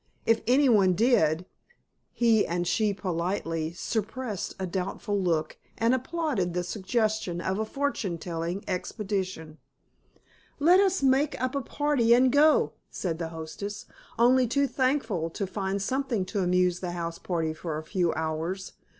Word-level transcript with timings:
If 0.25 0.41
anyone 0.47 0.93
did, 0.93 1.45
he 2.11 2.43
and 2.43 2.65
she 2.65 2.91
politely 2.91 3.71
suppressed 3.73 4.55
a 4.59 4.65
doubtful 4.65 5.21
look 5.21 5.59
and 5.77 5.93
applauded 5.93 6.55
the 6.55 6.63
suggestion 6.63 7.39
of 7.39 7.59
a 7.59 7.65
fortune 7.65 8.17
telling 8.17 8.63
expedition. 8.67 9.59
"Let 10.57 10.79
us 10.79 11.03
make 11.03 11.39
up 11.39 11.53
a 11.53 11.61
party 11.61 12.15
and 12.15 12.31
go," 12.31 12.73
said 12.89 13.19
the 13.19 13.27
hostess, 13.29 13.85
only 14.17 14.47
too 14.47 14.65
thankful 14.65 15.29
to 15.29 15.45
find 15.45 15.79
something 15.79 16.25
to 16.25 16.39
amuse 16.39 16.79
the 16.79 16.93
house 16.93 17.19
party 17.19 17.53
for 17.53 17.77
a 17.77 17.83
few 17.83 18.11
hours. 18.15 18.73